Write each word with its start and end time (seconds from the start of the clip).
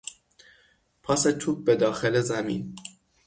پاس 1.03 1.23
توپ 1.23 1.63
به 1.63 1.75
داخل 1.75 2.21
زمین 2.21 2.75